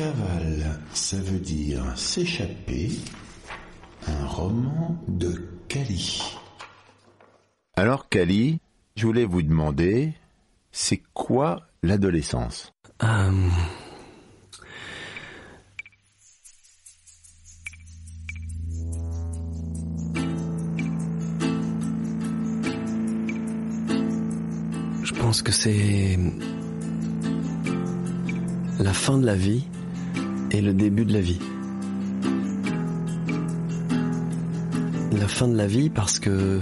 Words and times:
Cavale, 0.00 0.80
ça 0.94 1.18
veut 1.18 1.40
dire 1.40 1.82
s'échapper. 1.94 2.88
Un 4.06 4.24
roman 4.24 4.98
de 5.08 5.46
Cali. 5.68 6.22
Alors, 7.76 8.08
Kali, 8.08 8.60
je 8.96 9.04
voulais 9.04 9.26
vous 9.26 9.42
demander, 9.42 10.14
c'est 10.72 11.02
quoi 11.12 11.68
l'adolescence? 11.82 12.72
Euh, 13.02 13.48
Je 25.04 25.12
pense 25.12 25.42
que 25.42 25.52
c'est 25.52 26.18
la 28.78 28.94
fin 28.94 29.18
de 29.18 29.26
la 29.26 29.34
vie 29.34 29.66
et 30.50 30.60
le 30.60 30.72
début 30.72 31.04
de 31.04 31.12
la 31.12 31.20
vie. 31.20 31.38
La 35.12 35.28
fin 35.28 35.48
de 35.48 35.56
la 35.56 35.66
vie 35.66 35.90
parce 35.90 36.18
que 36.18 36.60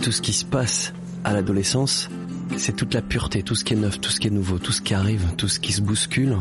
tout 0.00 0.12
ce 0.12 0.20
qui 0.20 0.32
se 0.32 0.44
passe 0.44 0.92
à 1.24 1.32
l'adolescence, 1.32 2.08
c'est 2.56 2.74
toute 2.76 2.94
la 2.94 3.02
pureté, 3.02 3.42
tout 3.42 3.54
ce 3.54 3.64
qui 3.64 3.74
est 3.74 3.76
neuf, 3.76 4.00
tout 4.00 4.10
ce 4.10 4.20
qui 4.20 4.28
est 4.28 4.30
nouveau, 4.30 4.58
tout 4.58 4.72
ce 4.72 4.80
qui 4.80 4.94
arrive, 4.94 5.24
tout 5.36 5.48
ce 5.48 5.58
qui 5.58 5.72
se 5.72 5.80
bouscule. 5.80 6.36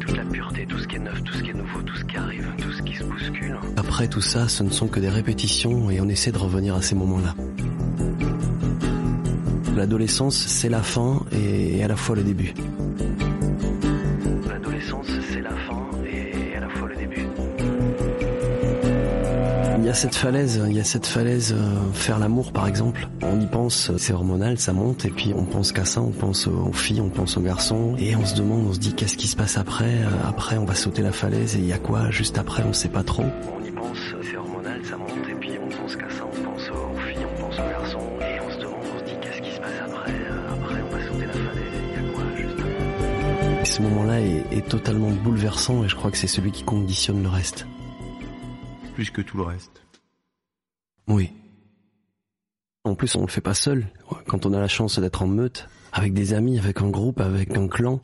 Toute 0.00 0.16
la 0.16 0.24
pureté, 0.24 0.66
tout 0.68 0.78
ce 0.78 0.86
qui 0.86 0.96
est 0.96 1.00
neuf, 1.00 1.22
tout 1.24 1.34
ce 1.34 1.42
qui 1.42 1.50
est 1.50 1.54
nouveau, 1.54 1.82
tout 1.82 1.96
ce 1.96 2.04
qui 2.04 2.16
arrive, 2.16 2.48
tout 2.58 2.72
ce 2.72 2.82
qui 2.82 2.94
se 2.94 3.04
bouscule. 3.04 3.56
Après 3.76 4.08
tout 4.08 4.20
ça, 4.20 4.48
ce 4.48 4.62
ne 4.62 4.70
sont 4.70 4.88
que 4.88 5.00
des 5.00 5.08
répétitions 5.08 5.90
et 5.90 6.00
on 6.00 6.08
essaie 6.08 6.32
de 6.32 6.38
revenir 6.38 6.74
à 6.74 6.82
ces 6.82 6.94
moments-là. 6.94 7.34
L'adolescence, 9.76 10.36
c'est 10.36 10.68
la 10.68 10.82
fin 10.82 11.24
et 11.32 11.82
à 11.82 11.88
la 11.88 11.96
fois 11.96 12.14
le 12.14 12.22
début. 12.22 12.54
Il 19.82 19.86
y 19.86 19.88
a 19.88 19.94
cette 19.94 20.14
falaise, 20.14 20.62
il 20.68 20.76
y 20.76 20.80
a 20.80 20.84
cette 20.84 21.06
falaise, 21.06 21.52
euh, 21.58 21.92
faire 21.92 22.20
l'amour 22.20 22.52
par 22.52 22.68
exemple. 22.68 23.08
On 23.20 23.40
y 23.40 23.46
pense, 23.46 23.90
c'est 23.96 24.12
hormonal, 24.12 24.56
ça 24.56 24.72
monte, 24.72 25.04
et 25.04 25.10
puis 25.10 25.32
on 25.36 25.44
pense 25.44 25.72
qu'à 25.72 25.84
ça, 25.84 26.00
on 26.00 26.12
pense 26.12 26.46
aux 26.46 26.72
filles, 26.72 27.00
on 27.00 27.08
pense 27.08 27.36
aux 27.36 27.40
garçons, 27.40 27.96
et 27.98 28.14
on 28.14 28.24
se 28.24 28.36
demande, 28.36 28.64
on 28.68 28.72
se 28.72 28.78
dit 28.78 28.94
qu'est-ce 28.94 29.16
qui 29.16 29.26
se 29.26 29.34
passe 29.34 29.58
après. 29.58 29.96
Euh, 30.02 30.08
Après, 30.28 30.56
on 30.56 30.64
va 30.64 30.76
sauter 30.76 31.02
la 31.02 31.10
falaise, 31.10 31.56
et 31.56 31.58
il 31.58 31.66
y 31.66 31.72
a 31.72 31.78
quoi 31.78 32.10
juste 32.10 32.38
après, 32.38 32.62
on 32.62 32.72
sait 32.72 32.88
pas 32.90 33.02
trop. 33.02 33.24
On 33.24 33.64
y 33.64 33.70
pense, 33.72 33.98
c'est 34.22 34.36
hormonal, 34.36 34.80
ça 34.84 34.96
monte, 34.96 35.28
et 35.28 35.34
puis 35.34 35.50
on 35.60 35.68
pense 35.68 35.96
qu'à 35.96 36.08
ça, 36.10 36.24
on 36.26 36.44
pense 36.44 36.70
aux 36.70 36.98
filles, 37.00 37.26
on 37.36 37.40
pense 37.42 37.54
aux 37.58 37.68
garçons, 37.68 38.10
et 38.20 38.40
on 38.40 38.50
se 38.52 38.58
demande, 38.58 38.84
on 38.94 38.98
se 39.00 39.04
dit 39.04 39.16
qu'est-ce 39.20 39.42
qui 39.42 39.50
se 39.52 39.60
passe 39.60 39.80
après. 39.84 40.12
Euh, 40.12 40.52
Après, 40.54 40.80
on 40.80 40.94
va 40.94 41.02
sauter 41.08 41.26
la 41.26 41.32
falaise, 41.32 41.66
et 41.74 41.80
il 41.90 41.96
y 41.96 41.98
a 41.98 42.14
quoi 42.14 42.24
juste 42.36 42.62
après. 42.68 43.60
Et 43.62 43.64
ce 43.66 43.82
moment-là 43.82 44.20
est, 44.20 44.44
est 44.52 44.68
totalement 44.68 45.10
bouleversant, 45.10 45.82
et 45.84 45.88
je 45.88 45.96
crois 45.96 46.12
que 46.12 46.18
c'est 46.18 46.28
celui 46.28 46.52
qui 46.52 46.62
conditionne 46.62 47.20
le 47.24 47.28
reste. 47.28 47.66
Plus 48.94 49.10
que 49.10 49.22
tout 49.22 49.36
le 49.36 49.44
reste. 49.44 49.82
Oui. 51.08 51.32
En 52.84 52.94
plus, 52.94 53.14
on 53.16 53.22
le 53.22 53.28
fait 53.28 53.40
pas 53.40 53.54
seul. 53.54 53.86
Quand 54.26 54.44
on 54.44 54.52
a 54.52 54.60
la 54.60 54.68
chance 54.68 54.98
d'être 54.98 55.22
en 55.22 55.26
meute, 55.26 55.68
avec 55.92 56.12
des 56.12 56.34
amis, 56.34 56.58
avec 56.58 56.82
un 56.82 56.90
groupe, 56.90 57.20
avec 57.20 57.56
un 57.56 57.68
clan, 57.68 58.00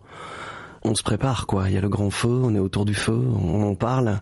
on 0.84 0.94
se 0.94 1.02
prépare, 1.02 1.46
quoi. 1.46 1.68
Il 1.68 1.74
y 1.74 1.78
a 1.78 1.80
le 1.80 1.88
grand 1.88 2.10
feu, 2.10 2.40
on 2.42 2.54
est 2.54 2.60
autour 2.60 2.84
du 2.84 2.94
feu, 2.94 3.12
on 3.12 3.62
en 3.62 3.74
parle. 3.74 4.20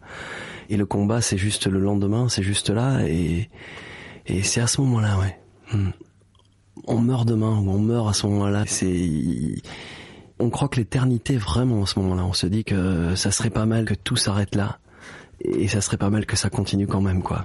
Et 0.69 0.77
le 0.77 0.87
combat, 0.87 1.21
c'est 1.21 1.39
juste 1.39 1.67
le 1.67 1.79
lendemain, 1.79 2.29
c'est 2.29 2.43
juste 2.43 2.71
là. 2.71 3.07
Et, 3.07 3.49
et 4.27 4.43
c'est 4.43 4.61
à 4.61 4.67
ce 4.67 4.81
moment-là, 4.81 5.19
ouais. 5.19 5.39
Hmm. 5.73 5.91
On 6.87 7.01
meurt 7.01 7.27
demain 7.27 7.59
ou 7.59 7.71
on 7.71 7.79
meurt 7.79 8.09
à 8.09 8.13
ce 8.13 8.27
moment-là. 8.27 8.65
C'est, 8.67 9.57
on 10.39 10.51
croit 10.51 10.69
que 10.69 10.77
l'éternité 10.77 11.37
vraiment 11.37 11.83
à 11.83 11.87
ce 11.87 11.99
moment-là. 12.01 12.25
On 12.25 12.33
se 12.33 12.47
dit 12.47 12.65
que 12.65 13.15
ça 13.15 13.31
serait 13.31 13.51
pas 13.51 13.67
mal 13.67 13.85
que 13.85 13.95
tout 13.95 14.17
s'arrête 14.17 14.55
là. 14.55 14.79
Et 15.45 15.69
ça 15.69 15.81
serait 15.81 15.97
pas 15.97 16.11
mal 16.11 16.27
que 16.27 16.37
ça 16.37 16.51
continue 16.51 16.87
quand 16.87 17.01
même, 17.01 17.23
quoi. 17.23 17.45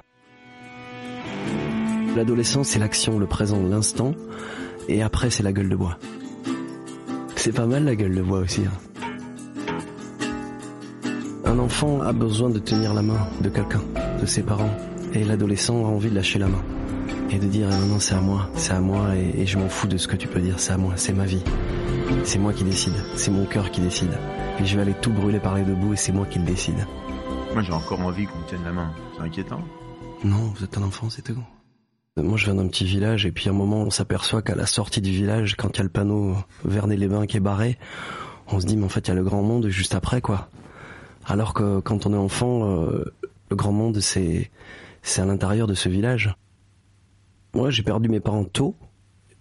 L'adolescence, 2.15 2.69
c'est 2.69 2.79
l'action, 2.79 3.19
le 3.19 3.25
présent, 3.25 3.61
l'instant, 3.63 4.13
et 4.87 5.01
après, 5.01 5.29
c'est 5.29 5.43
la 5.43 5.53
gueule 5.53 5.69
de 5.69 5.75
bois. 5.75 5.97
C'est 7.35 7.53
pas 7.53 7.65
mal 7.65 7.85
la 7.85 7.95
gueule 7.95 8.15
de 8.15 8.21
bois 8.21 8.39
aussi. 8.39 8.61
hein. 8.65 8.71
Un 11.45 11.59
enfant 11.59 12.01
a 12.01 12.13
besoin 12.13 12.49
de 12.49 12.59
tenir 12.59 12.93
la 12.93 13.01
main 13.01 13.27
de 13.41 13.49
quelqu'un, 13.49 13.81
de 14.21 14.25
ses 14.25 14.41
parents, 14.43 14.69
et 15.13 15.23
l'adolescent 15.23 15.85
a 15.85 15.87
envie 15.87 16.09
de 16.09 16.15
lâcher 16.15 16.39
la 16.39 16.47
main 16.47 16.63
et 17.29 17.39
de 17.39 17.45
dire 17.47 17.69
non 17.69 17.85
non 17.87 17.99
c'est 17.99 18.15
à 18.15 18.19
moi, 18.21 18.49
c'est 18.55 18.73
à 18.73 18.81
moi 18.81 19.15
et, 19.15 19.41
et 19.41 19.45
je 19.45 19.57
m'en 19.57 19.69
fous 19.69 19.87
de 19.87 19.95
ce 19.97 20.07
que 20.07 20.15
tu 20.17 20.27
peux 20.27 20.39
dire, 20.41 20.59
c'est 20.59 20.73
à 20.73 20.77
moi, 20.77 20.93
c'est 20.97 21.13
ma 21.13 21.25
vie, 21.25 21.43
c'est 22.25 22.39
moi 22.39 22.51
qui 22.53 22.63
décide, 22.65 22.93
c'est 23.15 23.31
mon 23.31 23.45
cœur 23.45 23.71
qui 23.71 23.79
décide, 23.81 24.11
et 24.59 24.65
je 24.65 24.75
vais 24.75 24.81
aller 24.81 24.95
tout 25.01 25.11
brûler 25.11 25.39
par 25.39 25.55
les 25.55 25.63
deux 25.63 25.73
bouts 25.75 25.93
et 25.93 25.97
c'est 25.97 26.11
moi 26.11 26.25
qui 26.29 26.39
le 26.39 26.45
décide. 26.45 26.85
Moi, 27.53 27.63
j'ai 27.63 27.73
encore 27.73 27.99
envie 27.99 28.25
qu'on 28.25 28.37
me 28.37 28.47
tienne 28.47 28.63
la 28.63 28.71
main. 28.71 28.93
C'est 29.15 29.23
inquiétant. 29.23 29.61
Non, 30.23 30.53
vous 30.55 30.63
êtes 30.63 30.77
un 30.77 30.83
enfant, 30.83 31.09
c'est 31.09 31.21
tout. 31.21 31.43
Moi, 32.15 32.37
je 32.37 32.45
viens 32.45 32.55
d'un 32.55 32.67
petit 32.67 32.85
village 32.85 33.25
et 33.25 33.31
puis 33.31 33.49
à 33.49 33.51
un 33.51 33.55
moment, 33.55 33.81
on 33.81 33.89
s'aperçoit 33.89 34.41
qu'à 34.41 34.55
la 34.55 34.65
sortie 34.65 35.01
du 35.01 35.11
village, 35.11 35.55
quand 35.57 35.75
il 35.75 35.77
y 35.77 35.79
a 35.81 35.83
le 35.83 35.89
panneau 35.89 36.35
Vernet-les-Bains 36.63 37.25
qui 37.25 37.37
est 37.37 37.41
barré, 37.41 37.77
on 38.47 38.59
se 38.59 38.65
dit, 38.65 38.77
mais 38.77 38.85
en 38.85 38.89
fait, 38.89 39.07
il 39.07 39.09
y 39.09 39.11
a 39.11 39.15
le 39.15 39.23
grand 39.23 39.43
monde 39.43 39.67
juste 39.67 39.95
après, 39.95 40.21
quoi. 40.21 40.49
Alors 41.25 41.53
que 41.53 41.79
quand 41.81 42.05
on 42.05 42.13
est 42.13 42.17
enfant, 42.17 42.69
euh, 42.69 43.05
le 43.49 43.55
grand 43.55 43.71
monde, 43.71 43.99
c'est 43.99 44.49
c'est 45.01 45.21
à 45.21 45.25
l'intérieur 45.25 45.67
de 45.67 45.73
ce 45.73 45.89
village. 45.89 46.35
Moi, 47.53 47.69
j'ai 47.69 47.83
perdu 47.83 48.07
mes 48.07 48.19
parents 48.19 48.45
tôt, 48.45 48.75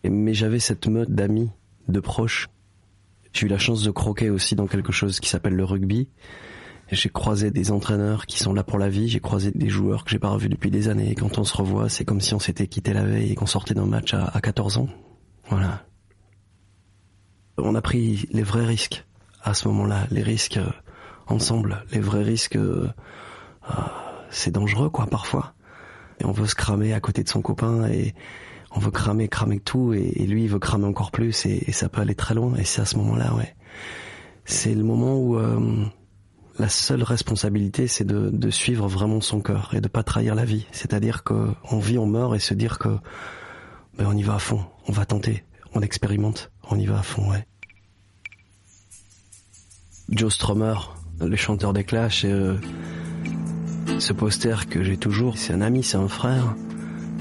mais 0.05 0.35
j'avais 0.35 0.59
cette 0.59 0.87
meute 0.89 1.11
d'amis, 1.11 1.51
de 1.89 2.01
proches. 2.01 2.49
J'ai 3.33 3.47
eu 3.47 3.49
la 3.49 3.59
chance 3.59 3.83
de 3.83 3.91
croquer 3.91 4.31
aussi 4.31 4.57
dans 4.57 4.67
quelque 4.67 4.93
chose 4.93 5.21
qui 5.21 5.29
s'appelle 5.29 5.55
le 5.55 5.65
rugby. 5.65 6.09
J'ai 6.91 7.09
croisé 7.09 7.51
des 7.51 7.71
entraîneurs 7.71 8.27
qui 8.27 8.39
sont 8.39 8.53
là 8.53 8.65
pour 8.65 8.79
la 8.79 8.89
vie, 8.89 9.09
j'ai 9.09 9.21
croisé 9.21 9.53
des 9.53 9.69
joueurs 9.69 10.05
que 10.05 10.11
j'ai 10.11 10.19
pas 10.19 10.31
revus 10.31 10.49
depuis 10.49 10.71
des 10.71 10.89
années. 10.89 11.11
Et 11.11 11.15
quand 11.15 11.39
on 11.39 11.45
se 11.45 11.57
revoit, 11.57 11.89
c'est 11.89 12.05
comme 12.05 12.21
si 12.21 12.35
on 12.35 12.41
s'était 12.41 12.67
quitté 12.67 12.93
la 12.93 13.05
veille 13.05 13.31
et 13.33 13.35
qu'on 13.37 13.47
sortait 13.47 13.75
d'un 13.75 13.87
match 13.87 14.13
à, 14.13 14.25
à 14.25 14.41
14 14.41 14.79
ans. 14.79 14.89
Voilà. 15.49 15.85
On 17.59 17.75
a 17.75 17.83
pris 17.83 18.29
les 18.33 18.43
vrais 18.43 18.65
risques 18.65 19.07
à 19.43 19.55
ce 19.55 19.69
moment-là, 19.69 20.07
les 20.11 20.23
risques 20.23 20.57
euh, 20.57 20.69
ensemble, 21.29 21.85
les 21.93 22.01
vrais 22.01 22.23
risques. 22.25 22.57
euh, 22.57 22.89
euh, 23.71 23.83
c'est 24.31 24.51
dangereux 24.51 24.91
quoi 24.91 25.07
parfois. 25.07 25.55
Et 26.21 26.25
on 26.25 26.33
veut 26.33 26.47
se 26.47 26.55
cramer 26.55 26.93
à 26.93 27.01
côté 27.01 27.23
de 27.23 27.29
son 27.29 27.43
copain 27.43 27.87
et 27.89 28.15
on 28.73 28.81
veut 28.81 28.91
cramer, 28.91 29.29
cramer 29.29 29.61
tout 29.61 29.93
et, 29.95 30.13
et 30.17 30.27
lui 30.27 30.45
il 30.45 30.49
veut 30.49 30.59
cramer 30.59 30.87
encore 30.87 31.11
plus 31.11 31.47
et, 31.47 31.65
et 31.69 31.73
ça 31.73 31.89
peut 31.89 32.01
aller 32.01 32.15
très 32.15 32.35
loin. 32.35 32.55
Et 32.57 32.65
c'est 32.65 32.81
à 32.81 32.85
ce 32.85 32.97
moment-là, 32.97 33.35
ouais. 33.35 33.55
C'est 34.45 34.75
le 34.75 34.83
moment 34.85 35.17
où 35.19 35.37
euh, 35.37 35.85
la 36.61 36.69
seule 36.69 37.03
responsabilité, 37.03 37.87
c'est 37.87 38.07
de, 38.07 38.51
suivre 38.51 38.87
vraiment 38.87 39.21
son 39.21 39.41
cœur 39.41 39.71
et 39.73 39.81
de 39.81 39.89
pas 39.89 40.03
trahir 40.03 40.35
la 40.35 40.45
vie. 40.45 40.67
C'est-à-dire 40.73 41.25
que 41.25 41.49
on 41.71 41.79
vit, 41.79 41.99
on 41.99 42.07
meurt 42.07 42.37
et 42.37 42.39
se 42.39 42.55
dire 42.55 42.79
que 42.79 42.91
ben 43.97 44.07
on 44.07 44.17
y 44.17 44.23
va 44.23 44.35
à 44.35 44.39
fond, 44.39 44.65
on 44.87 44.93
va 44.93 45.07
tenter, 45.07 45.45
on 45.75 45.81
expérimente, 45.81 46.51
on 46.69 46.79
y 46.79 46.87
va 46.87 46.99
à 46.99 47.03
fond. 47.03 47.33
Joe 50.11 50.33
Strummer, 50.33 50.75
le 51.21 51.37
chanteur 51.37 51.73
des 51.73 51.85
Clash, 51.85 52.25
euh, 52.25 52.57
ce 53.99 54.13
poster 54.13 54.69
que 54.69 54.83
j'ai 54.83 54.97
toujours, 54.97 55.39
c'est 55.39 55.55
un 55.55 55.63
ami, 55.63 55.83
c'est 55.83 55.97
un 55.97 56.09
frère. 56.09 56.55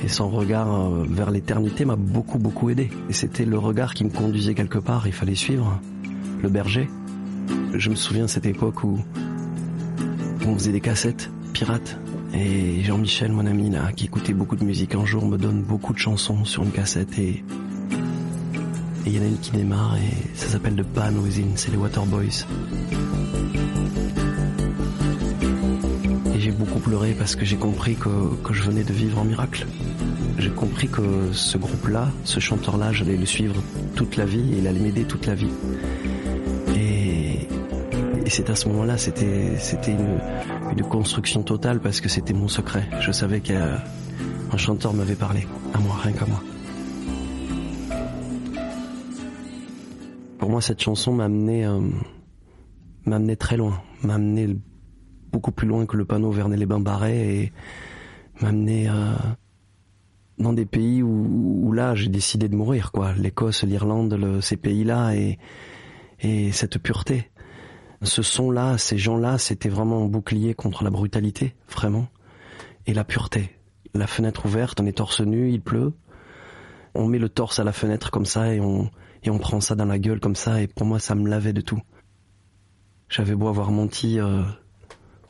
Et 0.03 0.07
son 0.07 0.29
regard 0.29 0.73
euh, 0.73 1.05
vers 1.09 1.31
l'éternité 1.31 1.85
m'a 1.85 1.95
beaucoup 1.95 2.39
beaucoup 2.39 2.69
aidé. 2.69 2.89
Et 3.09 3.13
c'était 3.13 3.45
le 3.45 3.57
regard 3.57 3.93
qui 3.93 4.03
me 4.03 4.09
conduisait 4.09 4.55
quelque 4.55 4.79
part, 4.79 5.07
il 5.07 5.13
fallait 5.13 5.35
suivre. 5.35 5.79
Le 6.41 6.49
berger. 6.49 6.89
Je 7.73 7.89
me 7.89 7.95
souviens 7.95 8.23
de 8.23 8.29
cette 8.29 8.45
époque 8.45 8.83
où 8.83 8.99
on 10.45 10.53
faisait 10.55 10.71
des 10.71 10.81
cassettes 10.81 11.29
pirates. 11.53 11.97
Et 12.33 12.83
Jean-Michel, 12.83 13.31
mon 13.31 13.45
ami 13.45 13.69
là, 13.69 13.91
qui 13.91 14.05
écoutait 14.05 14.33
beaucoup 14.33 14.55
de 14.55 14.63
musique, 14.63 14.95
un 14.95 15.05
jour 15.05 15.25
me 15.25 15.37
donne 15.37 15.61
beaucoup 15.61 15.93
de 15.93 15.97
chansons 15.99 16.45
sur 16.45 16.63
une 16.63 16.71
cassette 16.71 17.17
et 17.17 17.43
il 19.05 19.15
y 19.15 19.19
en 19.19 19.23
a 19.23 19.25
une 19.25 19.39
qui 19.39 19.51
démarre 19.51 19.95
et 19.97 20.37
ça 20.37 20.47
s'appelle 20.47 20.75
The 20.75 20.83
Pan 20.83 21.11
Within, 21.23 21.55
c'est 21.55 21.71
les 21.71 21.77
Waterboys. 21.77 22.45
Et 26.35 26.39
j'ai 26.39 26.51
beaucoup 26.51 26.79
pleuré 26.79 27.15
parce 27.17 27.35
que 27.35 27.45
j'ai 27.45 27.57
compris 27.57 27.95
que, 27.95 28.35
que 28.43 28.53
je 28.53 28.61
venais 28.63 28.83
de 28.83 28.93
vivre 28.93 29.19
un 29.19 29.25
miracle. 29.25 29.65
j'ai 30.37 30.51
compris 30.51 30.87
que 30.87 31.31
ce 31.31 31.57
groupe-là, 31.57 32.09
ce 32.23 32.39
chanteur-là, 32.39 32.93
j'allais 32.93 33.17
le 33.17 33.25
suivre 33.25 33.55
toute 33.95 34.15
la 34.17 34.25
vie 34.25 34.53
et 34.53 34.59
il 34.59 34.67
allait 34.67 34.79
m'aider 34.79 35.03
toute 35.03 35.25
la 35.25 35.35
vie. 35.35 35.51
Et, 38.29 38.31
c'est 38.31 38.51
à 38.51 38.55
ce 38.55 38.67
moment-là, 38.67 38.95
c'était 38.95 39.57
c'était 39.57 39.91
une, 39.91 40.83
construction 40.83 41.41
totale 41.41 41.79
parce 41.79 41.99
que 41.99 42.09
c'était 42.09 42.33
mon 42.33 42.47
secret. 42.47 42.87
Je 43.01 43.11
savais 43.11 43.41
qu'un 43.41 43.81
chanteur 44.55 44.93
m'avait 44.93 45.15
parlé, 45.15 45.47
à 45.73 45.79
moi, 45.79 45.95
rien 46.03 46.13
qu'à 46.13 46.27
moi. 46.27 46.39
Pour 50.37 50.51
moi, 50.51 50.61
cette 50.61 50.79
chanson 50.79 51.11
m'a 51.11 51.25
amené, 51.25 51.65
euh, 51.65 51.81
amené 53.07 53.35
très 53.35 53.57
loin, 53.57 53.81
m'a 54.03 54.13
amené 54.13 54.55
beaucoup 55.31 55.51
plus 55.51 55.67
loin 55.67 55.87
que 55.87 55.97
le 55.97 56.05
panneau 56.05 56.29
Vernet-les-Bains-Barrés 56.29 57.39
et 57.39 57.53
m'a 58.43 58.49
amené 58.49 58.89
euh, 58.89 59.15
dans 60.37 60.53
des 60.53 60.67
pays 60.67 61.01
où, 61.01 61.71
là 61.71 61.95
j'ai 61.95 62.09
décidé 62.09 62.47
de 62.47 62.55
mourir, 62.55 62.91
quoi. 62.91 63.13
L'Écosse, 63.13 63.63
l'Irlande, 63.63 64.39
ces 64.41 64.55
pays-là 64.55 65.15
et 65.15 66.51
cette 66.51 66.77
pureté. 66.77 67.31
Ce 68.01 68.21
son-là, 68.21 68.77
ces 68.77 68.97
gens-là, 68.97 69.37
c'était 69.37 69.69
vraiment 69.69 70.03
un 70.03 70.07
bouclier 70.07 70.53
contre 70.53 70.83
la 70.83 70.89
brutalité, 70.89 71.55
vraiment. 71.69 72.07
Et 72.85 72.93
la 72.93 73.03
pureté. 73.03 73.55
La 73.93 74.07
fenêtre 74.07 74.45
ouverte, 74.45 74.79
on 74.79 74.85
est 74.85 74.97
torse 74.97 75.21
nu, 75.21 75.51
il 75.51 75.61
pleut. 75.61 75.93
On 76.95 77.07
met 77.07 77.19
le 77.19 77.29
torse 77.29 77.59
à 77.59 77.63
la 77.63 77.73
fenêtre 77.73 78.11
comme 78.11 78.25
ça 78.25 78.53
et 78.53 78.59
on, 78.59 78.89
et 79.23 79.29
on 79.29 79.37
prend 79.37 79.61
ça 79.61 79.75
dans 79.75 79.85
la 79.85 79.99
gueule 79.99 80.19
comme 80.19 80.35
ça 80.35 80.61
et 80.61 80.67
pour 80.67 80.85
moi 80.85 80.99
ça 80.99 81.15
me 81.15 81.27
lavait 81.27 81.53
de 81.53 81.61
tout. 81.61 81.81
J'avais 83.09 83.35
beau 83.35 83.47
avoir 83.47 83.71
menti 83.71 84.19
euh, 84.19 84.43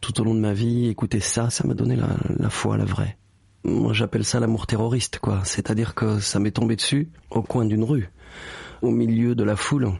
tout 0.01 0.19
au 0.21 0.23
long 0.23 0.35
de 0.35 0.39
ma 0.39 0.53
vie, 0.53 0.87
écouter 0.87 1.19
ça, 1.19 1.49
ça 1.49 1.67
m'a 1.67 1.73
donné 1.73 1.95
la, 1.95 2.09
la 2.37 2.49
foi, 2.49 2.77
la 2.77 2.85
vraie. 2.85 3.17
Moi 3.63 3.93
j'appelle 3.93 4.25
ça 4.25 4.39
l'amour 4.39 4.67
terroriste, 4.67 5.19
quoi. 5.19 5.41
C'est-à-dire 5.43 5.95
que 5.95 6.19
ça 6.19 6.39
m'est 6.39 6.51
tombé 6.51 6.75
dessus 6.75 7.09
au 7.29 7.41
coin 7.41 7.65
d'une 7.65 7.83
rue, 7.83 8.09
au 8.81 8.91
milieu 8.91 9.35
de 9.35 9.43
la 9.43 9.55
foule. 9.55 9.91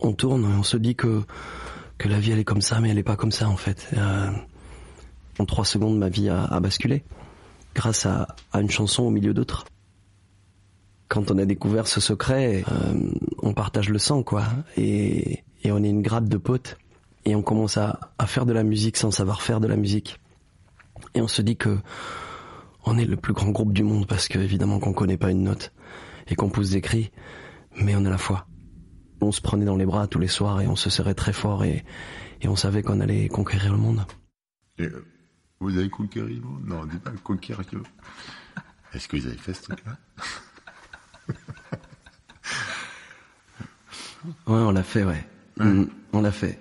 On 0.00 0.12
tourne, 0.12 0.44
on 0.44 0.62
se 0.62 0.76
dit 0.76 0.94
que 0.94 1.22
que 1.98 2.08
la 2.08 2.18
vie 2.18 2.30
elle 2.32 2.38
est 2.38 2.44
comme 2.44 2.62
ça, 2.62 2.80
mais 2.80 2.88
elle 2.88 2.98
est 2.98 3.02
pas 3.02 3.16
comme 3.16 3.32
ça 3.32 3.48
en 3.48 3.56
fait. 3.56 3.88
Euh, 3.96 4.30
en 5.38 5.44
trois 5.44 5.64
secondes, 5.64 5.98
ma 5.98 6.08
vie 6.08 6.28
a, 6.28 6.44
a 6.44 6.60
basculé 6.60 7.04
grâce 7.74 8.06
à, 8.06 8.26
à 8.52 8.60
une 8.60 8.70
chanson 8.70 9.04
au 9.04 9.10
milieu 9.10 9.34
d'autres. 9.34 9.66
Quand 11.08 11.30
on 11.30 11.38
a 11.38 11.44
découvert 11.44 11.86
ce 11.86 12.00
secret, 12.00 12.64
euh, 12.70 12.94
on 13.42 13.52
partage 13.52 13.88
le 13.90 13.98
sang, 13.98 14.22
quoi, 14.22 14.44
et, 14.76 15.42
et 15.62 15.72
on 15.72 15.82
est 15.82 15.88
une 15.88 16.02
grappe 16.02 16.28
de 16.28 16.36
potes, 16.36 16.78
et 17.24 17.34
on 17.34 17.42
commence 17.42 17.76
à, 17.76 17.98
à 18.18 18.26
faire 18.26 18.46
de 18.46 18.52
la 18.52 18.62
musique 18.62 18.96
sans 18.96 19.10
savoir 19.10 19.42
faire 19.42 19.60
de 19.60 19.66
la 19.66 19.76
musique. 19.76 20.20
Et 21.14 21.20
on 21.20 21.28
se 21.28 21.42
dit 21.42 21.56
que 21.56 21.78
on 22.84 22.96
est 22.96 23.04
le 23.04 23.16
plus 23.16 23.34
grand 23.34 23.50
groupe 23.50 23.72
du 23.72 23.82
monde 23.82 24.06
parce 24.06 24.28
que 24.28 24.38
évidemment 24.38 24.78
qu'on 24.78 24.94
connaît 24.94 25.18
pas 25.18 25.30
une 25.30 25.42
note 25.42 25.72
et 26.28 26.34
qu'on 26.34 26.48
pousse 26.48 26.70
des 26.70 26.80
cris, 26.80 27.10
mais 27.76 27.94
on 27.94 28.04
a 28.04 28.10
la 28.10 28.18
foi. 28.18 28.46
On 29.20 29.32
se 29.32 29.40
prenait 29.40 29.64
dans 29.64 29.76
les 29.76 29.86
bras 29.86 30.06
tous 30.06 30.18
les 30.18 30.28
soirs 30.28 30.60
et 30.60 30.66
on 30.66 30.76
se 30.76 30.90
serrait 30.90 31.14
très 31.14 31.32
fort 31.32 31.64
et, 31.64 31.84
et 32.40 32.48
on 32.48 32.56
savait 32.56 32.82
qu'on 32.82 33.00
allait 33.00 33.28
conquérir 33.28 33.72
le 33.72 33.78
monde. 33.78 34.04
Et, 34.78 34.84
euh, 34.84 35.04
vous 35.60 35.76
avez 35.76 35.90
conquéri 35.90 36.36
le 36.36 36.40
monde? 36.40 36.64
Non, 36.66 36.86
dis 36.86 36.98
pas 36.98 37.10
conquérir. 37.22 37.64
Est-ce 38.94 39.08
que 39.08 39.16
vous 39.18 39.26
avez 39.26 39.36
fait 39.36 39.54
ce 39.54 39.62
truc-là? 39.62 39.98
Ouais, 44.24 44.32
on 44.46 44.70
l'a 44.70 44.82
fait, 44.82 45.04
ouais. 45.04 45.24
Mm, 45.58 45.84
on 46.12 46.20
l'a 46.20 46.32
fait. 46.32 46.58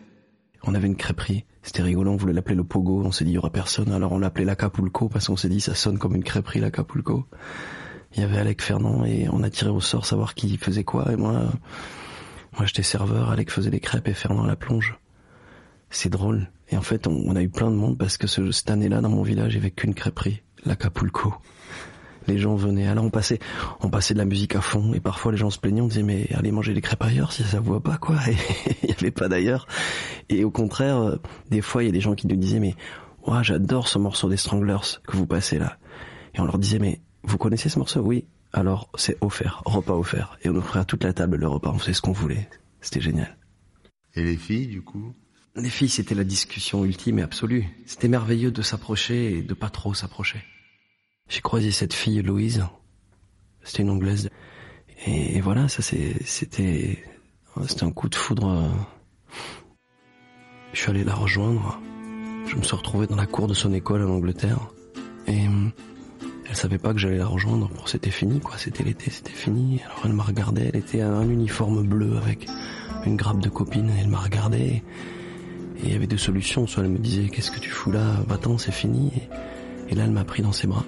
On 0.63 0.75
avait 0.75 0.87
une 0.87 0.95
crêperie. 0.95 1.45
C'était 1.61 1.81
rigolo, 1.81 2.11
on 2.11 2.15
voulait 2.15 2.33
l'appeler 2.33 2.55
le 2.55 2.63
Pogo. 2.63 3.03
On 3.03 3.11
s'est 3.11 3.25
dit, 3.25 3.31
il 3.31 3.35
y 3.35 3.37
aura 3.37 3.49
personne. 3.49 3.91
Alors 3.91 4.11
on 4.13 4.19
l'appelait 4.19 4.45
l'Acapulco 4.45 5.09
parce 5.09 5.27
qu'on 5.27 5.35
s'est 5.35 5.49
dit, 5.49 5.61
ça 5.61 5.75
sonne 5.75 5.97
comme 5.97 6.15
une 6.15 6.23
crêperie, 6.23 6.59
l'Acapulco. 6.59 7.25
Il 8.15 8.21
y 8.21 8.23
avait 8.23 8.37
Alec 8.37 8.61
Fernand 8.61 9.05
et 9.05 9.27
on 9.29 9.43
a 9.43 9.49
tiré 9.49 9.69
au 9.69 9.81
sort 9.81 10.05
savoir 10.05 10.33
qui 10.35 10.57
faisait 10.57 10.83
quoi. 10.83 11.11
Et 11.11 11.15
moi, 11.15 11.51
moi 12.57 12.65
j'étais 12.65 12.83
serveur, 12.83 13.29
Alec 13.29 13.51
faisait 13.51 13.69
les 13.69 13.79
crêpes 13.79 14.07
et 14.07 14.13
Fernand 14.13 14.45
la 14.45 14.55
plonge. 14.55 14.97
C'est 15.89 16.09
drôle. 16.09 16.49
Et 16.69 16.77
en 16.77 16.81
fait, 16.81 17.07
on, 17.07 17.35
a 17.35 17.41
eu 17.41 17.49
plein 17.49 17.71
de 17.71 17.75
monde 17.75 17.97
parce 17.97 18.17
que 18.17 18.27
ce- 18.27 18.51
cette 18.51 18.69
année-là, 18.69 19.01
dans 19.01 19.09
mon 19.09 19.23
village, 19.23 19.53
il 19.53 19.57
n'y 19.57 19.61
avait 19.63 19.71
qu'une 19.71 19.95
crêperie, 19.95 20.43
l'Acapulco. 20.65 21.33
Les 22.27 22.37
gens 22.37 22.53
venaient. 22.55 22.85
Alors 22.87 23.05
on 23.05 23.09
passait, 23.09 23.39
on 23.81 23.89
passait 23.89 24.13
de 24.13 24.19
la 24.19 24.25
musique 24.25 24.55
à 24.55 24.61
fond 24.61 24.93
et 24.93 24.99
parfois 24.99 25.31
les 25.31 25.37
gens 25.39 25.49
se 25.49 25.57
plaignaient. 25.57 25.81
On 25.81 25.87
disait 25.87 26.03
mais 26.03 26.27
allez 26.35 26.51
manger 26.51 26.75
des 26.75 26.81
crêpes 26.81 27.01
ailleurs 27.01 27.31
si 27.31 27.41
ça 27.43 27.59
vous 27.59 27.73
va 27.73 27.79
pas 27.79 27.97
quoi. 27.97 28.17
Et 28.27 28.35
il 28.83 28.89
y 28.89 28.91
avait 28.91 29.09
pas 29.09 29.29
d'ailleurs. 29.29 29.65
Et 30.27 30.43
au 30.43 30.51
contraire, 30.51 30.97
euh, 30.99 31.15
des 31.49 31.61
fois 31.61 31.81
il 31.81 31.87
y 31.87 31.89
a 31.89 31.91
des 31.91 32.01
gens 32.01 32.13
qui 32.13 32.27
nous 32.27 32.35
disaient 32.35 32.59
mais 32.59 32.75
ouais 33.25 33.43
j'adore 33.43 33.87
ce 33.87 33.97
morceau 33.97 34.29
des 34.29 34.37
Stranglers 34.37 34.99
que 35.07 35.17
vous 35.17 35.25
passez 35.25 35.57
là. 35.57 35.77
Et 36.35 36.39
on 36.39 36.45
leur 36.45 36.59
disait 36.59 36.77
mais 36.77 37.01
vous 37.23 37.39
connaissez 37.39 37.69
ce 37.69 37.79
morceau? 37.79 38.01
Oui. 38.01 38.25
Alors 38.51 38.89
c'est 38.95 39.17
offert, 39.21 39.61
repas 39.65 39.93
offert. 39.93 40.37
Et 40.43 40.49
on 40.49 40.55
offrait 40.55 40.79
à 40.79 40.85
toute 40.85 41.03
la 41.03 41.13
table 41.13 41.37
le 41.37 41.47
repas. 41.47 41.71
On 41.71 41.79
faisait 41.79 41.93
ce 41.93 42.01
qu'on 42.01 42.11
voulait. 42.11 42.49
C'était 42.81 43.01
génial. 43.01 43.37
Et 44.15 44.23
les 44.23 44.37
filles, 44.37 44.67
du 44.67 44.81
coup? 44.81 45.13
Les 45.55 45.69
filles, 45.69 45.89
c'était 45.89 46.15
la 46.15 46.23
discussion 46.23 46.85
ultime 46.85 47.19
et 47.19 47.21
absolue. 47.21 47.65
C'était 47.85 48.07
merveilleux 48.07 48.51
de 48.51 48.61
s'approcher 48.61 49.37
et 49.37 49.41
de 49.41 49.53
pas 49.53 49.69
trop 49.69 49.93
s'approcher. 49.93 50.41
J'ai 51.27 51.41
croisé 51.41 51.71
cette 51.71 51.93
fille, 51.93 52.21
Louise. 52.21 52.65
C'était 53.63 53.83
une 53.83 53.89
anglaise. 53.89 54.29
Et, 55.05 55.37
et 55.37 55.41
voilà, 55.41 55.67
ça 55.67 55.81
c'est, 55.81 56.15
c'était, 56.25 57.03
c'était 57.67 57.83
un 57.83 57.91
coup 57.91 58.09
de 58.09 58.15
foudre. 58.15 58.71
Je 60.73 60.79
suis 60.79 60.89
allé 60.89 61.03
la 61.03 61.15
rejoindre. 61.15 61.79
Je 62.47 62.55
me 62.55 62.63
suis 62.63 62.75
retrouvé 62.75 63.05
dans 63.05 63.15
la 63.15 63.27
cour 63.27 63.47
de 63.47 63.53
son 63.53 63.73
école 63.73 64.03
en 64.03 64.09
Angleterre. 64.09 64.71
Et 65.27 65.45
elle 66.49 66.55
savait 66.55 66.79
pas 66.79 66.93
que 66.93 66.99
j'allais 66.99 67.17
la 67.17 67.27
rejoindre. 67.27 67.69
Bon, 67.69 67.85
c'était 67.85 68.09
fini, 68.09 68.39
quoi. 68.39 68.55
C'était 68.57 68.83
l'été, 68.83 69.11
c'était 69.11 69.31
fini. 69.31 69.79
Alors 69.85 70.01
elle 70.05 70.13
m'a 70.13 70.23
regardé. 70.23 70.69
Elle 70.73 70.79
était 70.79 71.01
à 71.01 71.09
un 71.09 71.29
uniforme 71.29 71.83
bleu 71.83 72.17
avec 72.17 72.47
une 73.05 73.15
grappe 73.15 73.39
de 73.39 73.49
copines. 73.49 73.91
Elle 74.01 74.07
m'a 74.07 74.17
regardé. 74.17 74.57
Et 74.57 74.81
il 75.83 75.93
y 75.93 75.95
avait 75.95 76.07
deux 76.07 76.17
solutions. 76.17 76.65
Soit 76.65 76.83
elle 76.83 76.89
me 76.89 76.97
disait, 76.97 77.29
qu'est-ce 77.29 77.51
que 77.51 77.59
tu 77.59 77.69
fous 77.69 77.91
là? 77.91 78.15
Va-t'en, 78.27 78.57
c'est 78.57 78.71
fini. 78.71 79.11
Et, 79.89 79.95
là, 79.95 80.05
elle 80.05 80.11
m'a 80.11 80.23
pris 80.23 80.41
dans 80.41 80.51
ses 80.51 80.65
bras. 80.65 80.85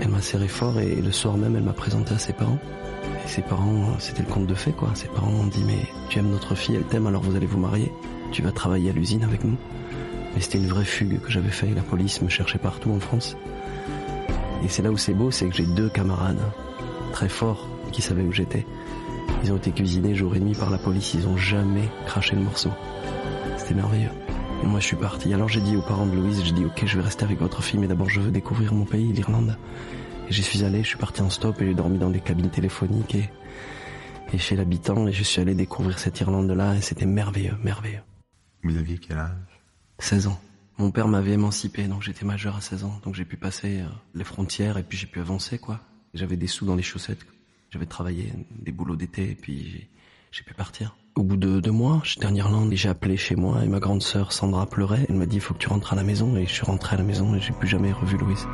Elle 0.00 0.08
m'a 0.08 0.22
serré 0.22 0.48
fort 0.48 0.78
et 0.80 0.94
le 0.94 1.12
soir 1.12 1.36
même, 1.36 1.54
elle 1.56 1.62
m'a 1.62 1.72
présenté 1.72 2.14
à 2.14 2.18
ses 2.18 2.32
parents. 2.32 2.58
Et 3.24 3.28
ses 3.28 3.42
parents, 3.42 3.98
c'était 3.98 4.22
le 4.22 4.28
conte 4.28 4.46
de 4.46 4.54
fées, 4.54 4.72
quoi. 4.72 4.90
Ses 4.94 5.08
parents 5.08 5.30
m'ont 5.30 5.46
dit, 5.46 5.64
mais 5.64 5.78
tu 6.08 6.18
aimes 6.18 6.30
notre 6.30 6.54
fille, 6.54 6.76
elle 6.76 6.84
t'aime, 6.84 7.06
alors 7.06 7.22
vous 7.22 7.36
allez 7.36 7.46
vous 7.46 7.58
marier. 7.58 7.90
Tu 8.32 8.42
vas 8.42 8.52
travailler 8.52 8.90
à 8.90 8.92
l'usine 8.92 9.22
avec 9.22 9.44
nous. 9.44 9.56
Mais 10.34 10.40
c'était 10.40 10.58
une 10.58 10.68
vraie 10.68 10.84
fugue 10.84 11.20
que 11.20 11.30
j'avais 11.30 11.50
fait. 11.50 11.72
La 11.74 11.82
police 11.82 12.20
me 12.20 12.28
cherchait 12.28 12.58
partout 12.58 12.90
en 12.90 13.00
France. 13.00 13.36
Et 14.64 14.68
c'est 14.68 14.82
là 14.82 14.90
où 14.90 14.96
c'est 14.96 15.14
beau, 15.14 15.30
c'est 15.30 15.48
que 15.48 15.54
j'ai 15.54 15.66
deux 15.66 15.88
camarades 15.88 16.40
très 17.12 17.28
forts 17.28 17.68
qui 17.92 18.02
savaient 18.02 18.22
où 18.22 18.32
j'étais. 18.32 18.66
Ils 19.44 19.52
ont 19.52 19.56
été 19.56 19.70
cuisinés 19.70 20.14
jour 20.14 20.34
et 20.34 20.40
nuit 20.40 20.54
par 20.54 20.70
la 20.70 20.78
police. 20.78 21.14
Ils 21.14 21.26
ont 21.28 21.36
jamais 21.36 21.88
craché 22.06 22.34
le 22.34 22.42
morceau. 22.42 22.70
C'était 23.56 23.74
merveilleux. 23.74 24.10
Et 24.62 24.66
moi, 24.66 24.80
je 24.80 24.86
suis 24.86 24.96
parti. 24.96 25.32
Alors 25.34 25.48
j'ai 25.48 25.60
dit 25.60 25.76
aux 25.76 25.82
parents 25.82 26.06
de 26.06 26.16
Louise, 26.16 26.42
j'ai 26.44 26.52
dit, 26.52 26.64
ok, 26.64 26.84
je 26.86 26.96
vais 26.96 27.02
rester 27.02 27.24
avec 27.24 27.38
votre 27.38 27.62
fille, 27.62 27.78
mais 27.78 27.86
d'abord, 27.86 28.08
je 28.08 28.20
veux 28.20 28.30
découvrir 28.30 28.74
mon 28.74 28.84
pays, 28.84 29.12
l'Irlande. 29.12 29.56
Et 30.28 30.32
j'y 30.32 30.42
suis 30.42 30.64
allé, 30.64 30.82
je 30.82 30.88
suis 30.88 30.98
parti 30.98 31.22
en 31.22 31.30
stop 31.30 31.60
et 31.60 31.66
j'ai 31.66 31.74
dormi 31.74 31.98
dans 31.98 32.10
des 32.10 32.20
cabines 32.20 32.50
téléphoniques 32.50 33.14
et, 33.14 33.30
et 34.32 34.38
chez 34.38 34.56
l'habitant 34.56 35.06
et 35.06 35.12
je 35.12 35.22
suis 35.22 35.40
allé 35.40 35.54
découvrir 35.54 35.98
cette 35.98 36.18
Irlande-là 36.20 36.74
et 36.74 36.80
c'était 36.80 37.06
merveilleux, 37.06 37.54
merveilleux. 37.62 38.02
Vous 38.64 38.76
aviez 38.76 38.98
quel 38.98 39.18
âge? 39.18 39.30
16 39.98 40.26
ans. 40.26 40.40
Mon 40.78 40.90
père 40.90 41.08
m'avait 41.08 41.32
émancipé, 41.32 41.84
donc 41.88 42.02
j'étais 42.02 42.24
majeur 42.26 42.56
à 42.56 42.60
16 42.60 42.84
ans. 42.84 43.00
Donc 43.04 43.14
j'ai 43.14 43.24
pu 43.24 43.36
passer 43.36 43.80
euh, 43.80 43.86
les 44.14 44.24
frontières 44.24 44.76
et 44.76 44.82
puis 44.82 44.98
j'ai 44.98 45.06
pu 45.06 45.20
avancer, 45.20 45.58
quoi. 45.58 45.80
J'avais 46.12 46.36
des 46.36 46.46
sous 46.46 46.66
dans 46.66 46.74
les 46.76 46.82
chaussettes. 46.82 47.26
J'avais 47.70 47.86
travaillé 47.86 48.32
des 48.62 48.72
boulots 48.72 48.96
d'été 48.96 49.30
et 49.30 49.34
puis 49.34 49.88
j'ai- 50.32 50.42
pu 50.44 50.52
partir. 50.52 50.94
Au 51.14 51.22
bout 51.22 51.38
de 51.38 51.60
deux 51.60 51.70
mois, 51.70 52.02
j'étais 52.04 52.26
en 52.26 52.34
Irlande 52.34 52.70
et 52.70 52.76
j'ai 52.76 52.90
appelé 52.90 53.16
chez 53.16 53.36
moi 53.36 53.64
et 53.64 53.68
ma 53.68 53.80
grande 53.80 54.02
sœur 54.02 54.32
Sandra 54.32 54.66
pleurait. 54.66 55.06
Elle 55.08 55.16
m'a 55.16 55.24
dit, 55.24 55.36
il 55.36 55.40
faut 55.40 55.54
que 55.54 55.58
tu 55.58 55.68
rentres 55.68 55.94
à 55.94 55.96
la 55.96 56.02
maison 56.04 56.36
et 56.36 56.44
je 56.44 56.52
suis 56.52 56.64
rentré 56.66 56.94
à 56.94 56.98
la 56.98 57.04
maison 57.04 57.34
et 57.34 57.40
j'ai 57.40 57.52
plus 57.54 57.66
jamais 57.68 57.90
revu 57.90 58.18
Louise. 58.18 58.46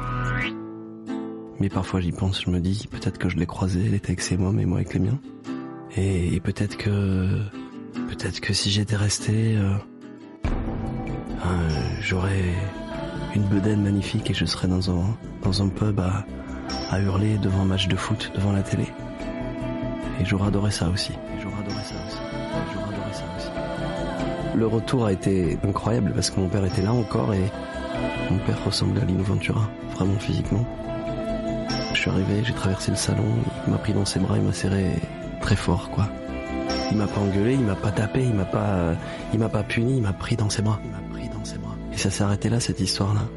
Mais 1.58 1.68
parfois 1.68 2.00
j'y 2.00 2.12
pense, 2.12 2.40
je 2.42 2.50
me 2.50 2.60
dis, 2.60 2.86
peut-être 2.88 3.18
que 3.18 3.28
je 3.28 3.36
l'ai 3.36 3.46
croisée, 3.46 3.84
elle 3.86 3.94
était 3.94 4.08
avec 4.10 4.20
ses 4.20 4.36
mômes 4.36 4.60
et 4.60 4.64
moi 4.66 4.78
avec 4.78 4.94
les 4.94 5.00
miens. 5.00 5.20
Et, 5.96 6.34
et 6.34 6.40
peut-être 6.40 6.76
que, 6.76 7.40
peut-être 8.08 8.40
que 8.40 8.52
si 8.52 8.70
j'étais 8.70 8.96
resté, 8.96 9.56
euh, 9.56 9.74
euh, 11.44 11.68
j'aurais 12.00 12.54
une 13.34 13.44
bedaine 13.44 13.82
magnifique 13.82 14.30
et 14.30 14.34
je 14.34 14.44
serais 14.44 14.68
dans 14.68 14.90
un, 14.90 15.16
dans 15.42 15.62
un 15.62 15.68
pub 15.68 16.00
à, 16.00 16.24
à 16.90 17.00
hurler 17.00 17.38
devant 17.38 17.62
un 17.62 17.66
match 17.66 17.88
de 17.88 17.96
foot, 17.96 18.32
devant 18.34 18.52
la 18.52 18.62
télé. 18.62 18.86
Et 20.20 20.24
j'aurais 20.24 20.48
adoré 20.48 20.70
ça 20.70 20.88
aussi. 20.88 21.12
Le 24.54 24.66
retour 24.66 25.06
a 25.06 25.12
été 25.12 25.58
incroyable 25.66 26.12
parce 26.14 26.30
que 26.30 26.38
mon 26.38 26.48
père 26.48 26.64
était 26.64 26.82
là 26.82 26.92
encore 26.92 27.32
et 27.32 27.50
mon 28.30 28.38
père 28.38 28.62
ressemblait 28.64 29.00
à 29.00 29.04
Lino 29.04 29.24
Ventura, 29.24 29.68
vraiment 29.96 30.18
physiquement. 30.18 30.64
Je 31.94 31.98
suis 31.98 32.10
arrivé, 32.10 32.42
j'ai 32.44 32.52
traversé 32.52 32.90
le 32.90 32.96
salon, 32.96 33.24
il 33.66 33.72
m'a 33.72 33.78
pris 33.78 33.94
dans 33.94 34.04
ses 34.04 34.20
bras, 34.20 34.36
il 34.36 34.44
m'a 34.44 34.52
serré 34.52 34.92
très 35.40 35.56
fort, 35.56 35.90
quoi. 35.90 36.08
Il 36.90 36.98
m'a 36.98 37.06
pas 37.06 37.20
engueulé, 37.20 37.54
il 37.54 37.60
m'a 37.60 37.74
pas 37.74 37.90
tapé, 37.92 38.24
il 38.24 38.34
m'a 38.34 38.44
pas, 38.44 38.94
il 39.32 39.38
m'a 39.38 39.48
pas 39.48 39.62
puni, 39.62 39.96
il 39.96 40.02
m'a 40.02 40.12
pris 40.12 40.36
dans 40.36 40.50
ses 40.50 40.60
bras. 40.62 40.78
Ça 42.02 42.10
s'est 42.10 42.24
arrêté 42.24 42.48
là, 42.48 42.58
cette 42.58 42.80
histoire-là. 42.80 43.28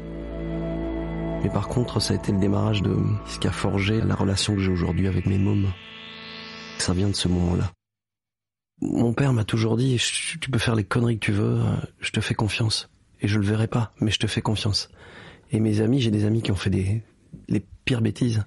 Mais 1.44 1.48
par 1.50 1.68
contre, 1.68 2.00
ça 2.00 2.14
a 2.14 2.16
été 2.16 2.32
le 2.32 2.38
démarrage 2.38 2.82
de 2.82 2.96
ce 3.26 3.38
qui 3.38 3.46
a 3.46 3.52
forgé 3.52 4.00
la 4.00 4.16
relation 4.16 4.56
que 4.56 4.60
j'ai 4.60 4.72
aujourd'hui 4.72 5.06
avec 5.06 5.26
mes 5.26 5.38
mômes. 5.38 5.72
Ça 6.78 6.92
vient 6.92 7.08
de 7.08 7.14
ce 7.14 7.28
moment-là. 7.28 7.70
Mon 8.80 9.12
père 9.12 9.32
m'a 9.32 9.44
toujours 9.44 9.76
dit, 9.76 10.02
tu 10.40 10.50
peux 10.50 10.58
faire 10.58 10.74
les 10.74 10.82
conneries 10.82 11.20
que 11.20 11.24
tu 11.24 11.30
veux, 11.30 11.60
je 12.00 12.10
te 12.10 12.20
fais 12.20 12.34
confiance. 12.34 12.90
Et 13.20 13.28
je 13.28 13.38
le 13.38 13.46
verrai 13.46 13.68
pas, 13.68 13.92
mais 14.00 14.10
je 14.10 14.18
te 14.18 14.26
fais 14.26 14.42
confiance. 14.42 14.90
Et 15.52 15.60
mes 15.60 15.80
amis, 15.80 16.00
j'ai 16.00 16.10
des 16.10 16.24
amis 16.24 16.42
qui 16.42 16.50
ont 16.50 16.56
fait 16.56 16.70
des, 16.70 17.04
les 17.48 17.64
pires 17.84 18.02
bêtises. 18.02 18.44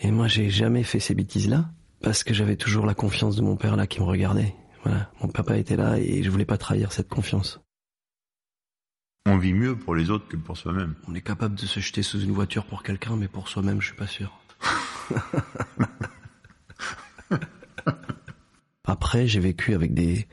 Et 0.00 0.12
moi, 0.12 0.28
j'ai 0.28 0.48
jamais 0.48 0.82
fait 0.82 0.98
ces 0.98 1.14
bêtises-là, 1.14 1.68
parce 2.02 2.24
que 2.24 2.32
j'avais 2.32 2.56
toujours 2.56 2.86
la 2.86 2.94
confiance 2.94 3.36
de 3.36 3.42
mon 3.42 3.56
père 3.56 3.76
là 3.76 3.86
qui 3.86 4.00
me 4.00 4.06
regardait. 4.06 4.54
Voilà, 4.82 5.10
mon 5.20 5.28
papa 5.28 5.58
était 5.58 5.76
là 5.76 5.98
et 5.98 6.22
je 6.22 6.30
voulais 6.30 6.46
pas 6.46 6.56
trahir 6.56 6.90
cette 6.90 7.08
confiance. 7.08 7.60
On 9.28 9.38
vit 9.38 9.54
mieux 9.54 9.76
pour 9.76 9.96
les 9.96 10.10
autres 10.10 10.28
que 10.28 10.36
pour 10.36 10.56
soi-même. 10.56 10.94
On 11.08 11.14
est 11.16 11.20
capable 11.20 11.56
de 11.56 11.66
se 11.66 11.80
jeter 11.80 12.04
sous 12.04 12.20
une 12.20 12.30
voiture 12.30 12.64
pour 12.64 12.84
quelqu'un, 12.84 13.16
mais 13.16 13.26
pour 13.26 13.48
soi-même, 13.48 13.80
je 13.80 13.88
suis 13.88 13.96
pas 13.96 14.06
sûr. 14.06 14.40
Après, 18.84 19.26
j'ai 19.26 19.40
vécu 19.40 19.74
avec 19.74 19.94
des 19.94 20.28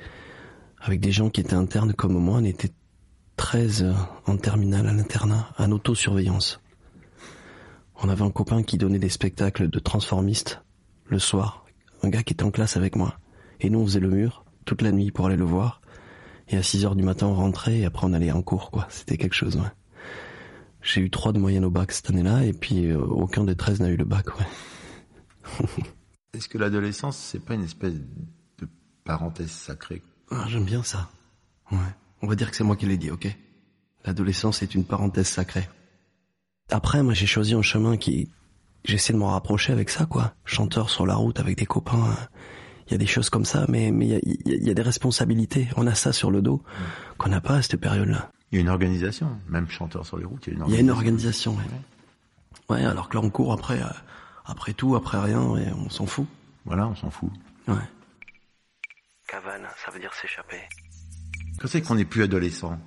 avec 0.79 0.99
des 0.99 1.11
gens 1.11 1.31
qui 1.31 1.41
étaient 1.41 1.55
internes 1.55 1.93
comme 1.93 2.13
moi. 2.13 2.37
On 2.37 2.43
était 2.43 2.71
13 3.37 3.95
en 4.27 4.37
terminale 4.37 4.87
à 4.87 4.93
l'internat, 4.93 5.51
en 5.57 5.71
autosurveillance. 5.71 6.61
On 7.95 8.09
avait 8.09 8.23
un 8.23 8.29
copain 8.29 8.61
qui 8.61 8.77
donnait 8.77 8.99
des 8.99 9.09
spectacles 9.09 9.69
de 9.69 9.79
transformistes 9.79 10.61
le 11.07 11.17
soir. 11.17 11.65
Un 12.03 12.09
gars 12.09 12.21
qui 12.21 12.33
était 12.33 12.43
en 12.43 12.51
classe 12.51 12.77
avec 12.77 12.95
moi. 12.95 13.17
Et 13.59 13.71
nous, 13.71 13.79
on 13.79 13.85
faisait 13.85 13.99
le 13.99 14.09
mur 14.09 14.45
toute 14.65 14.83
la 14.83 14.91
nuit 14.91 15.09
pour 15.09 15.25
aller 15.25 15.35
le 15.35 15.45
voir. 15.45 15.81
Et 16.49 16.57
à 16.57 16.63
6 16.63 16.85
heures 16.85 16.95
du 16.95 17.03
matin, 17.03 17.27
on 17.27 17.35
rentrait 17.35 17.79
et 17.79 17.85
après 17.85 18.05
on 18.05 18.13
allait 18.13 18.31
en 18.31 18.41
cours, 18.41 18.71
quoi. 18.71 18.87
C'était 18.89 19.17
quelque 19.17 19.33
chose, 19.35 19.55
ouais. 19.55 19.71
J'ai 20.81 21.01
eu 21.01 21.09
3 21.09 21.31
de 21.33 21.39
moyenne 21.39 21.63
au 21.63 21.69
bac 21.69 21.91
cette 21.91 22.09
année-là 22.09 22.43
et 22.43 22.53
puis 22.53 22.87
euh, 22.87 22.99
aucun 22.99 23.45
des 23.45 23.55
13 23.55 23.79
n'a 23.79 23.89
eu 23.89 23.95
le 23.95 24.05
bac, 24.05 24.27
ouais. 24.37 24.45
Est-ce 26.33 26.49
que 26.49 26.57
l'adolescence, 26.57 27.17
c'est 27.17 27.39
pas 27.39 27.53
une 27.53 27.63
espèce 27.63 27.93
de 27.93 28.67
parenthèse 29.03 29.51
sacrée? 29.51 30.01
Ah, 30.31 30.45
J'aime 30.47 30.65
bien 30.65 30.83
ça. 30.83 31.09
Ouais. 31.71 31.77
On 32.21 32.27
va 32.27 32.35
dire 32.35 32.49
que 32.49 32.57
c'est 32.57 32.63
moi 32.63 32.75
qui 32.75 32.85
l'ai 32.87 32.97
dit, 32.97 33.11
ok? 33.11 33.27
L'adolescence 34.05 34.63
est 34.63 34.73
une 34.73 34.83
parenthèse 34.83 35.27
sacrée. 35.27 35.69
Après, 36.69 37.03
moi, 37.03 37.13
j'ai 37.13 37.27
choisi 37.27 37.53
un 37.53 37.61
chemin 37.61 37.97
qui... 37.97 38.29
J'essaie 38.83 39.13
de 39.13 39.17
m'en 39.17 39.29
rapprocher 39.29 39.71
avec 39.71 39.89
ça, 39.89 40.05
quoi. 40.05 40.33
Chanteur 40.43 40.89
sur 40.89 41.05
la 41.05 41.15
route 41.15 41.39
avec 41.39 41.57
des 41.57 41.65
copains 41.65 42.17
il 42.87 42.91
y 42.91 42.95
a 42.95 42.97
des 42.97 43.05
choses 43.07 43.29
comme 43.29 43.45
ça, 43.45 43.65
mais 43.69 43.91
mais 43.91 44.07
il 44.07 44.63
y 44.63 44.69
a, 44.69 44.73
des 44.73 44.81
responsabilités. 44.81 45.67
On 45.77 45.87
a 45.87 45.95
ça 45.95 46.13
sur 46.13 46.31
le 46.31 46.41
dos 46.41 46.63
qu'on 47.17 47.29
n'a 47.29 47.41
pas 47.41 47.55
à 47.55 47.61
cette 47.61 47.79
période-là. 47.79 48.31
Il 48.51 48.55
y 48.55 48.57
a 48.59 48.61
une 48.61 48.69
organisation, 48.69 49.39
même 49.49 49.69
chanteur 49.69 50.05
sur 50.05 50.17
les 50.17 50.25
routes, 50.25 50.45
il 50.47 50.53
y 50.53 50.53
a 50.53 50.55
une 50.55 50.61
organisation. 50.61 50.71
Il 50.71 50.75
y 50.75 50.77
a 50.77 50.81
une 50.81 50.91
organisation, 50.91 51.55
ouais. 51.55 52.75
ouais. 52.75 52.85
alors 52.85 53.09
que 53.09 53.17
là 53.17 53.23
on 53.23 53.29
court 53.29 53.53
après, 53.53 53.81
euh, 53.81 53.87
après 54.45 54.73
tout, 54.73 54.95
après 54.95 55.19
rien, 55.19 55.57
et 55.57 55.71
on 55.73 55.89
s'en 55.89 56.05
fout. 56.05 56.27
Voilà, 56.65 56.87
on 56.87 56.95
s'en 56.95 57.09
fout. 57.09 57.31
Ouais. 57.67 57.75
Cavale, 59.27 59.67
ça 59.83 59.91
veut 59.91 59.99
dire 59.99 60.13
s'échapper. 60.13 60.61
Quand 61.59 61.67
c'est 61.67 61.81
qu'on 61.81 61.95
n'est 61.95 62.05
plus 62.05 62.23
adolescent 62.23 62.77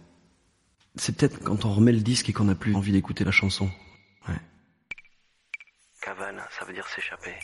C'est 0.94 1.16
peut-être 1.16 1.42
quand 1.42 1.64
on 1.64 1.72
remet 1.72 1.92
le 1.92 2.00
disque 2.00 2.28
et 2.28 2.32
qu'on 2.32 2.44
n'a 2.44 2.54
plus 2.54 2.74
envie 2.74 2.92
d'écouter 2.92 3.24
la 3.24 3.30
chanson. 3.30 3.70
Ouais. 4.28 4.40
Cavale, 6.00 6.42
ça 6.56 6.64
veut 6.64 6.72
dire 6.72 6.86
s'échapper. 6.86 7.34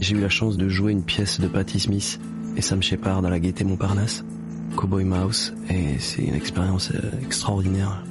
J'ai 0.00 0.16
eu 0.16 0.20
la 0.20 0.30
chance 0.30 0.56
de 0.56 0.66
jouer 0.66 0.92
une 0.92 1.02
pièce 1.02 1.40
de 1.40 1.46
Patti 1.46 1.78
Smith 1.78 2.18
et 2.56 2.62
Sam 2.62 2.82
Shepard 2.82 3.22
à 3.22 3.28
la 3.28 3.38
Gaîté 3.38 3.64
Montparnasse, 3.64 4.24
Cowboy 4.74 5.04
Mouse, 5.04 5.52
et 5.68 5.98
c'est 5.98 6.22
une 6.22 6.34
expérience 6.34 6.90
euh, 6.94 7.20
extraordinaire. 7.22 8.02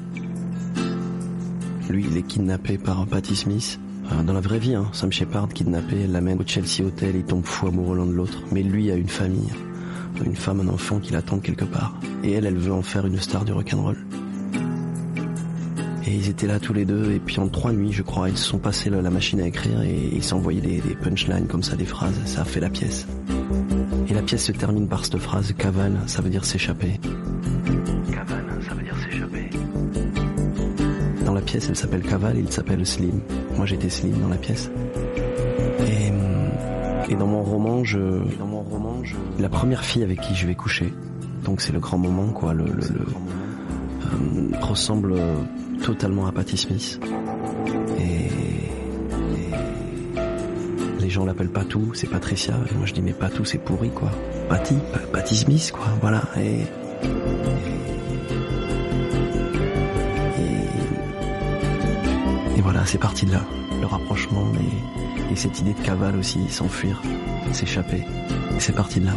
Lui, 1.90 2.06
il 2.08 2.16
est 2.16 2.22
kidnappé 2.22 2.78
par 2.78 3.08
Patti 3.08 3.36
Smith. 3.36 3.80
Euh, 4.12 4.22
dans 4.22 4.34
la 4.34 4.40
vraie 4.40 4.60
vie, 4.60 4.76
hein, 4.76 4.88
Sam 4.94 5.12
Shepard 5.12 5.50
kidnappé, 5.50 6.06
l'amène 6.06 6.40
au 6.40 6.46
Chelsea 6.46 6.86
Hotel, 6.86 7.16
il 7.16 7.24
tombe 7.24 7.44
fou 7.44 7.68
amoureux 7.68 7.98
l'un 7.98 8.06
de 8.06 8.14
l'autre. 8.14 8.38
Mais 8.52 8.62
lui 8.62 8.92
a 8.92 8.96
une 8.96 9.10
famille, 9.10 9.50
une 10.24 10.36
femme, 10.36 10.60
un 10.60 10.68
enfant 10.68 11.00
qui 11.00 11.12
l'attend 11.12 11.40
quelque 11.40 11.66
part. 11.66 12.00
Et 12.24 12.34
elle, 12.34 12.46
elle 12.46 12.58
veut 12.58 12.74
en 12.74 12.84
faire 12.84 13.08
une 13.08 13.18
star 13.18 13.46
du 13.46 13.52
rock'n'roll. 13.52 13.98
Et 16.10 16.16
ils 16.16 16.28
étaient 16.28 16.48
là 16.48 16.60
tous 16.60 16.74
les 16.74 16.86
deux, 16.86 17.12
et 17.12 17.20
puis 17.20 17.40
en 17.40 17.48
trois 17.50 17.72
nuits, 17.72 17.92
je 17.92 18.02
crois, 18.02 18.30
ils 18.30 18.38
se 18.38 18.46
sont 18.46 18.58
passés 18.58 18.90
la 18.90 19.12
machine 19.12 19.40
à 19.42 19.46
écrire 19.46 19.80
et 19.84 20.10
ils 20.12 20.24
s'envoyaient 20.24 20.60
des, 20.60 20.82
des 20.82 20.96
punchlines 20.96 21.46
comme 21.46 21.62
ça, 21.62 21.76
des 21.76 21.86
phrases. 21.86 22.20
Ça 22.26 22.42
a 22.42 22.46
fait 22.46 22.60
la 22.60 22.72
pièce. 22.72 23.06
Et 24.10 24.16
la 24.16 24.24
pièce 24.24 24.46
se 24.46 24.52
termine 24.52 24.88
par 24.88 25.06
cette 25.06 25.20
phrase 25.20 25.54
cavale, 25.56 26.00
ça 26.08 26.24
veut 26.24 26.32
dire 26.32 26.46
s'échapper. 26.46 27.00
Cavale, 28.12 28.44
ça 28.68 28.74
veut 28.74 28.82
dire 28.82 28.96
s'échapper. 28.98 29.50
Dans 31.26 31.36
la 31.36 31.42
pièce, 31.42 31.68
elle 31.70 31.76
s'appelle 31.76 32.02
Cavale, 32.02 32.40
il 32.40 32.52
s'appelle 32.52 32.84
Slim. 32.88 33.20
Moi, 33.56 33.68
j'étais 33.68 33.90
Slim 33.90 34.20
dans 34.20 34.30
la 34.30 34.38
pièce. 34.38 34.72
Et, 35.86 37.12
et 37.12 37.16
dans 37.16 37.28
mon 37.28 37.44
roman, 37.44 37.84
je, 37.84 38.00
dans 38.40 38.48
mon 38.48 38.62
roman, 38.64 39.04
je, 39.04 39.14
la 39.38 39.50
première 39.50 39.84
fille 39.84 40.02
avec 40.02 40.22
qui 40.22 40.34
je 40.34 40.48
vais 40.48 40.56
coucher. 40.56 40.92
Donc 41.46 41.62
c'est 41.62 41.72
le 41.72 41.80
grand 41.80 42.00
moment, 42.00 42.32
quoi. 42.32 42.56
Le, 42.56 42.66
le, 42.66 42.72
le 42.72 43.06
ressemble 44.62 45.16
totalement 45.84 46.28
à 46.28 46.32
Patty 46.32 46.58
Smith. 46.58 47.00
Et, 48.00 48.30
les 51.00 51.10
gens 51.10 51.26
l'appellent 51.26 51.50
Patou, 51.50 51.94
c'est 51.94 52.08
Patricia. 52.08 52.56
Et 52.70 52.76
moi 52.76 52.86
je 52.86 52.94
dis 52.94 53.02
mais 53.02 53.14
Patou 53.14 53.46
c'est 53.46 53.58
pourri 53.58 53.90
quoi. 53.90 54.12
Patty, 54.50 54.76
Patty 55.12 55.36
Smith 55.36 55.72
quoi, 55.74 55.88
voilà. 56.02 56.22
Et, 56.38 56.66
voilà, 62.62 62.86
c'est 62.86 63.00
parti 63.00 63.26
de 63.26 63.32
là. 63.32 63.42
Le 63.80 63.88
rapprochement 63.88 64.46
et, 64.56 65.34
et 65.34 65.36
cette 65.36 65.60
idée 65.60 65.74
de 65.74 65.80
cavale 65.80 66.18
aussi, 66.18 66.40
s'enfuir, 66.50 67.02
s'échapper. 67.52 68.04
C'est 68.60 68.76
parti 68.76 69.00
de 69.00 69.06
là. 69.06 69.14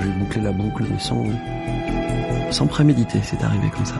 J'ai 0.00 0.10
bouclé 0.18 0.42
la 0.42 0.52
boucle 0.52 0.84
mais 0.90 0.98
sans, 0.98 1.24
sans 2.50 2.66
préméditer, 2.66 3.20
c'est 3.22 3.42
arrivé 3.42 3.70
comme 3.70 3.86
ça. 3.86 3.96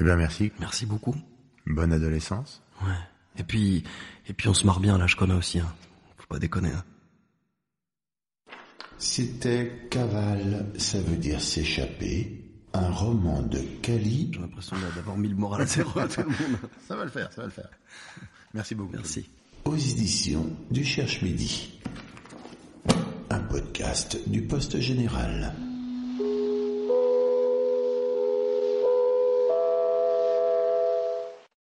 Eh 0.00 0.04
bien, 0.04 0.16
merci. 0.16 0.50
Merci 0.58 0.86
beaucoup. 0.86 1.14
Bonne 1.66 1.92
adolescence. 1.92 2.62
Ouais. 2.82 2.88
Et 3.38 3.42
puis, 3.44 3.84
et 4.26 4.32
puis 4.32 4.48
on 4.48 4.54
se 4.54 4.66
marre 4.66 4.80
bien, 4.80 4.98
là, 4.98 5.06
je 5.06 5.16
connais 5.16 5.34
aussi, 5.34 5.60
hein. 5.60 5.72
Faut 6.16 6.26
pas 6.26 6.38
déconner, 6.38 6.70
hein. 6.70 6.84
C'était 8.98 9.88
Cavale, 9.90 10.66
ça 10.78 11.00
veut 11.00 11.16
dire 11.16 11.40
s'échapper, 11.40 12.40
un 12.72 12.90
roman 12.90 13.42
de 13.42 13.58
Cali. 13.82 14.30
J'ai 14.32 14.40
l'impression 14.40 14.76
d'avoir 14.94 15.16
mis 15.16 15.28
le 15.28 15.34
moral 15.34 15.62
à 15.62 15.66
zéro 15.66 15.98
à 15.98 16.08
tout 16.08 16.20
le 16.20 16.26
monde. 16.26 16.58
Ça 16.88 16.96
va 16.96 17.04
le 17.04 17.10
faire, 17.10 17.32
ça 17.32 17.40
va 17.40 17.46
le 17.48 17.52
faire. 17.52 17.68
Merci 18.54 18.74
beaucoup. 18.74 18.92
Merci. 18.92 19.28
Aux 19.64 19.76
éditions 19.76 20.48
du 20.70 20.84
Cherche 20.84 21.22
Midi. 21.22 21.80
Un 23.30 23.40
podcast 23.40 24.18
du 24.28 24.42
Poste 24.42 24.78
Général. 24.78 25.52